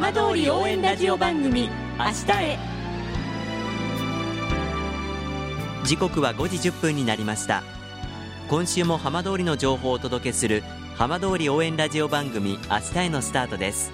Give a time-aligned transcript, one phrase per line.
[0.00, 1.68] 浜通り応援ラジオ番組
[1.98, 2.58] 明日へ。
[5.84, 7.62] 時刻は5時1分になりました。
[8.48, 10.62] 今週も浜通りの情報をお届けする
[10.96, 13.92] 浜通り応援ラジオ番組明日へのスタートです。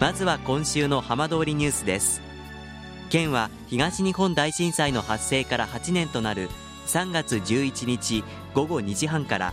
[0.00, 2.22] まずは今週の浜通りニュースです。
[3.08, 6.50] 県は東日本大震災の発生から8年となる
[6.88, 9.52] 3月11日午後2時半から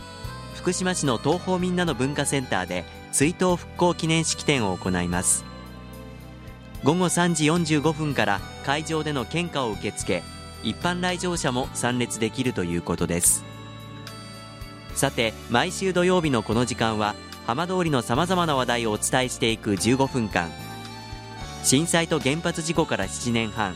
[0.56, 5.53] 福島市の東方みんなの文化センターで追悼復興記念式典を行います。
[6.84, 13.42] 午後3時45分から会場での献花を受け付け一般来場者も参列できるということです。
[14.94, 17.14] さて毎週土曜日のこの時間は
[17.46, 20.50] 浜通りのさまざまな話題をお伝えしていく15分間。
[21.62, 23.74] 震災と原発事故から7年半。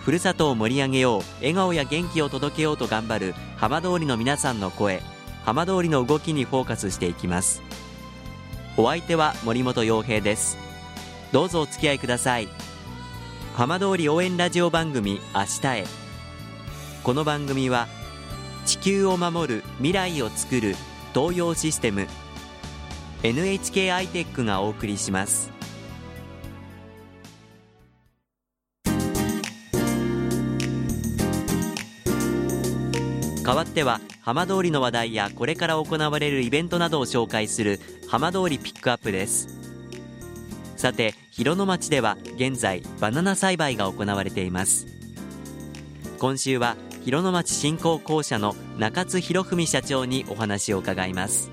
[0.00, 5.00] ふるさとを盛り上げよう笑顔や元気を届けようと頑張る浜通りの皆さんの声。
[5.44, 7.62] 浜通りの動きにフォーカスしていきます。
[8.76, 10.67] お相手は森本洋平です。
[11.30, 12.48] どうぞお付き合いください。
[13.54, 15.84] 浜通り応援ラジオ番組明日へ。
[17.02, 17.86] この番組は
[18.64, 20.74] 地球を守る未来をつくる
[21.14, 22.06] 東洋システム
[23.22, 25.50] NHK アイテックがお送りします。
[33.44, 39.57] 代わっては浜通りの話題やこれから行われるイベントなどを紹介する浜通りピックアップです。
[40.78, 44.86] さて広野町では現在バナナ栽培が行われています。
[46.20, 51.50] 今週は広野町振興公社の中津博文社長にお話を伺います。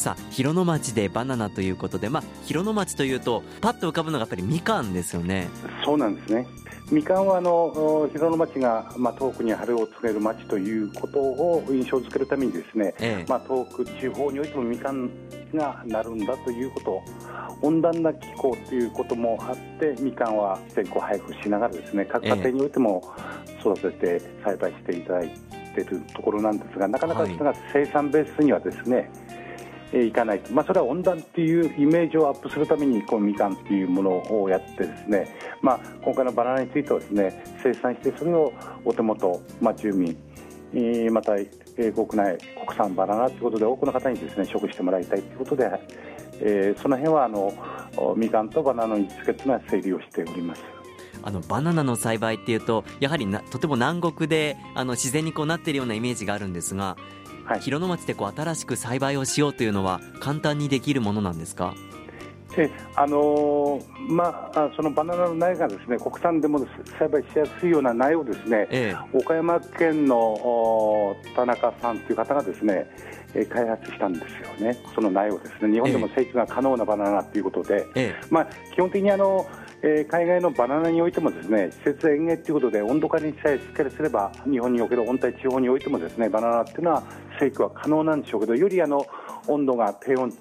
[0.00, 5.48] さあ広野町でバナナということで、まあ、広野町というとパッと浮かぶのがやっぱりみかんですよね。
[5.84, 6.46] そうなんですね。
[6.90, 15.10] みかんはあの広野町が、まあ、遠くに春を告げる町ということを印象づけるためにですね、ええ、まあ、遠く地方においてもみかん
[15.54, 17.02] がなるんだということ
[17.60, 23.14] 温暖な気候ということもあってみかんは全国配布しながらですね各家庭においても
[23.60, 25.28] 育てて栽培していただい
[25.74, 29.29] ているところなんですがなかなかそれが生産ベースにはですね、はいえ
[29.92, 38.52] いかないと、まあ、それは温暖っていうイメージをアップするためにこのみかんっていうものをやってですね、まあ、今回のバナナについてはですね生産してそれを
[38.84, 40.16] お手元、まあ、住民
[41.10, 41.44] また、国
[42.12, 45.68] 内国産バナナということで多くの方にですね食してもらいたいということで、
[46.40, 47.52] えー、その辺はあの
[48.16, 50.62] みかんとバナナの位置づけというのは整理をしております。
[51.22, 56.96] あのバナナの栽培っていうとやはりなとても南国であの自然にこうなっているようなイメージがあるんですが、
[57.58, 61.74] 広野町でこう新しく栽培をしようというのは簡単にできるものなんですか？
[62.56, 66.58] えあのー、まあ、そのバナナの苗がですね国産でも
[66.98, 72.90] 栽培しやすいような苗をですね、ええ、岡山県の田中さんという方がですね
[73.48, 79.46] 開発したんですよね、その苗をですね日本でも生育が可能なバナナということで、え、まあ、基本的にあの
[79.82, 87.02] えー、海外のバナナにおいてもですね施設園芸ということで温度管理さえしっかりすれば日本における温帯地方においてもですねバナナっていうのは
[87.38, 89.06] 生育は可能なんでしょうけどよりあの
[89.46, 90.32] 温度が低温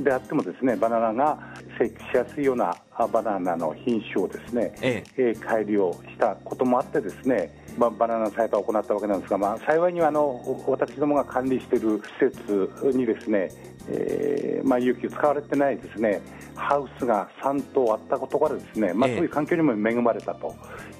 [0.00, 1.38] であってもですねバナナが
[1.78, 2.76] 生育しやすいような
[3.12, 5.34] バナナの品種をですね、ええ。
[5.34, 13.50] 改良したこともあってですねまあ、バナナ栽培を行ったわけなんですが、まあ、幸いにはあの私どもが管理している施設にですね、
[13.88, 16.20] えーまあ、有機を使われてないですね。
[16.54, 20.54] ハウスが3棟あったことからですね、まあ、そういう環境にも恵まれたと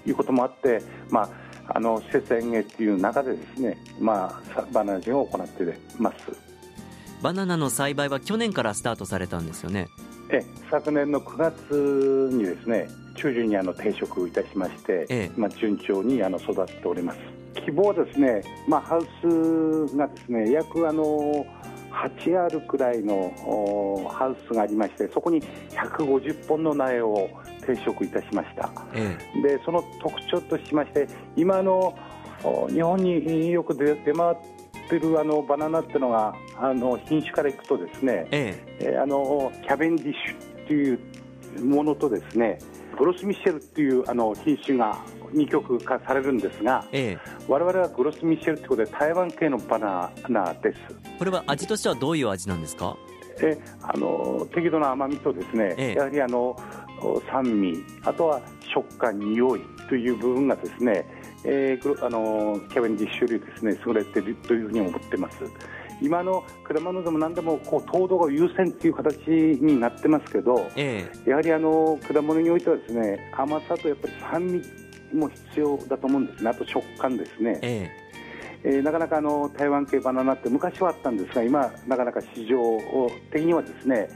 [0.06, 5.66] いうこともあって、まあ、あの施設園芸っていう中でですね、まあ、バナナ人を行ってい
[5.98, 6.16] ます。
[7.22, 9.88] バナナの栽培は去年からスタートされたんですよね。
[10.28, 17.18] え昨年の9月にですね中旬にあの定食いたしまして、ええ、まあ、順調にあの育っております。
[17.64, 21.46] 希望はですね、まあ、ハウスがですね約あの
[21.96, 23.32] 8あるくらいの
[24.08, 25.40] ハウスがありましてそこに
[25.70, 27.30] 150本の苗を
[27.66, 31.96] 定食いたしました、ええ、でその特徴としまして今の
[32.70, 34.36] 日本によく出回っ
[34.88, 38.98] てるあのバナナっていうのがあの品種からいくとですね、ええ。
[38.98, 42.58] あのキャベンディッシュっていうものとですね
[42.98, 44.98] グロスミッシェルっていうあの品種が
[45.32, 47.18] 二極化されるんですが、ええ、
[47.48, 50.78] 我々はグロスミッシェルということで台湾系のバナナです。
[51.18, 52.96] これは味としてはどういう味なんですか？
[53.42, 56.56] えあの適度な甘みとですね、ええ、やはりあの
[57.30, 57.74] 酸味
[58.04, 58.40] あとは
[58.72, 61.04] 食感匂いという部分がですね、
[61.44, 65.36] えー、あのキャベンディッシュ類ですね優れているというふうに思ってます。
[66.02, 74.62] 今の果物でも何でもこう糖度が優先という形になってますけど、ええ、やはりあの果物においてはですね甘さとやっぱり酸味
[75.12, 76.50] も必要だと思うんですね。
[76.50, 77.90] あと食感ですね、え
[78.64, 78.70] え。
[78.80, 82.58] ー、なかなかあの台湾系バナナって昔はあったんですが今なかなか市場
[83.32, 84.08] 的にはですね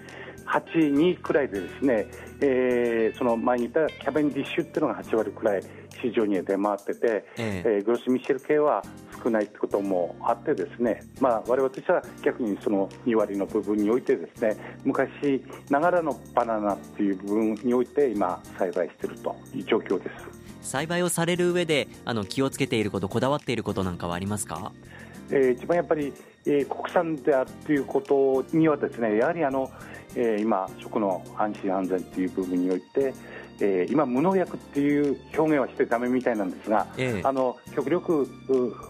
[0.46, 2.06] 8、2くらいでですね、
[2.40, 5.62] えー、その前に言ったキャベンディッシュっていうのが8割くらい
[6.02, 8.82] 市場に出回ってて、えー、えー、グロス・ミシェル系は
[9.22, 24.72] 少ないってこともあってですね、まあ、我々としては逆にその2割の部分においてですね昔ながらのバナナっていう部分において今栽培しているという状況です栽培をされる上であの気をつけていることこだわっていることなんかはありますか？
[25.30, 26.12] えー、一番やっぱり、
[26.44, 29.70] えー、国産であるということにはですねやはりあの、
[30.16, 33.14] えー、今食の安心安全という部分において、
[33.60, 38.26] えー、今、無農薬っていう表現はしてだめみたいなんですが、えあの極力、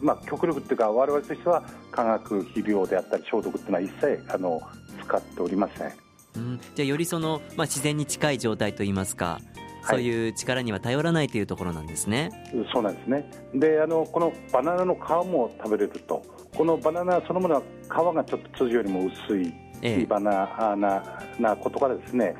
[0.01, 4.63] まあ、極力っていうか、われわれとしては化学肥料であったり消毒っていうのは一切あの
[5.05, 5.93] 使っておりません。
[6.37, 9.41] うん、じゃあよりその、まあ、自然に近い状態といいますか、
[9.83, 12.31] そういう力には頼らないというところなんですね。
[12.73, 13.31] そうなんですね。
[13.55, 16.23] で、あのこのバナナの皮も食べれると、
[16.57, 21.03] このバナナそのものは皮がちょっと通常よりも薄い、ええ、バナナ
[21.39, 22.35] なことからですね、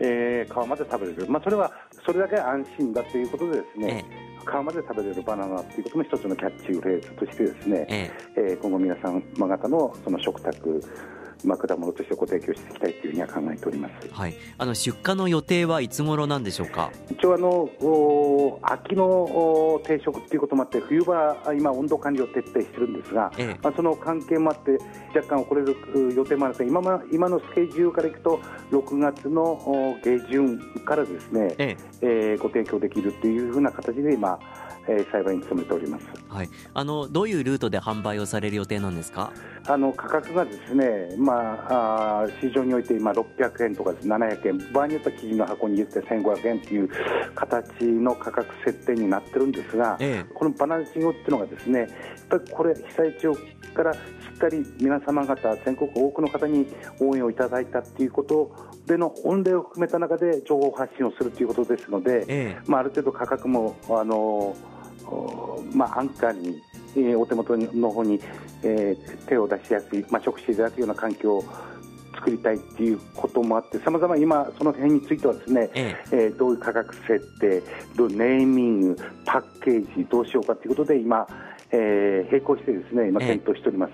[0.00, 1.70] えー、皮まで食べれる、まあ、それは
[2.04, 8.40] それだけ安心だということでですね、ええ、皮まで食べれるバナナということも一つのキャッチフレーズとしてですね、ええ。
[8.54, 10.80] ー、今後皆さん方のその食卓
[11.44, 16.90] まあ、果物としてご提供していきたいというふうには考えております、はい、あの出荷の予定はいつ頃なんでしょうか？
[17.10, 24.78] 一応あの秋の定食ということもあって冬場今温度管理を徹底してるんですが、ええ、まあ、その関係もあって
[25.14, 25.76] 若干遅れる
[26.14, 26.72] 予定もあるんです。
[26.72, 28.40] が今今のスケジュールからいくと
[28.70, 31.76] 6月の下旬からですね、ええ。
[32.02, 34.38] えー、ご提供できるというふうな形で今
[34.88, 39.32] えー、栽培に努めております、はい、あのどういうルートで販売をされる予定なんですか？
[39.66, 41.32] あの価格がですね、ま
[41.68, 44.72] あ、あ市場において今600円とか700円。
[44.72, 46.90] 場合によっては生地の箱に入れて1500円という
[47.34, 51.88] 形の価格設定になってるんですが、ええ、このバナナチングっていうのがですねやっ
[52.28, 53.26] ぱりこれ被災地
[53.74, 53.98] からし
[54.34, 56.66] っかり皆様方全国多くの方に
[57.00, 58.50] 応援をいただいたということ
[58.90, 64.56] での御礼を含めた中で情報発信をするということですので、ええ、まあ、ある程度価格もあの
[65.72, 66.60] まあ、安価に、
[66.96, 68.20] えー、お手元の方に、
[68.62, 71.44] えー、手を出しやすい、まあ、食していただくような環境を
[72.14, 76.16] 作りたいっていうこともあってさまざま今その辺についてはですね、ええ。
[76.16, 77.62] えー、どういう価格設定
[77.96, 81.26] どうネーミングパッケージどうしようかということで今、
[81.70, 83.92] えー、並行してですね今検討しております、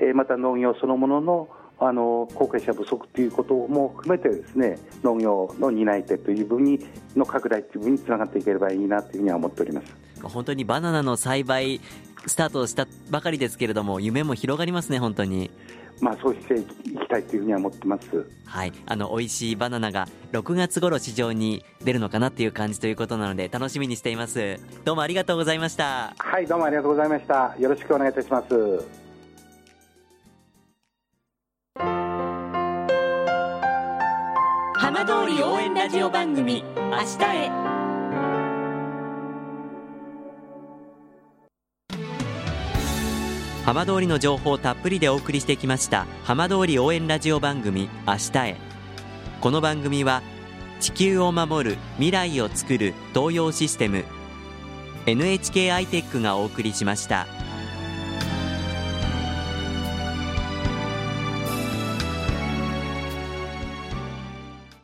[0.00, 1.48] ええー、また農業そのものの
[1.80, 6.80] あの後継者不足ということも含めてですね農業の担い手という分に
[7.16, 11.80] の拡大という分につながっていければいいなというふうには思っております本当にバナナの栽培
[12.26, 15.50] スタートしたばかりですけれども夢も広がりますね本当に。
[16.00, 18.30] まあ、そうしていきたいというふうには思ってます。
[18.44, 24.60] はい、あの美味しいバナナが6月頃市場に出るのかなっていう感じということなので楽しみにしています。
[24.84, 26.14] どうもありがとうございました。
[26.16, 27.56] はい、どうもありがとうございました。
[27.58, 29.07] よろしくお願いいたします。
[34.78, 37.50] 浜通り応援ラジオ番組「明日へ」
[43.66, 48.56] 浜通りの情報をたっぷりでお送りしてきました浜通り応援ラジオ番組「明日へ」
[49.42, 50.22] この番組は
[50.78, 54.04] 地球を守る未来をつくる東洋システム
[55.06, 57.26] NHK アイテックがお送りしました。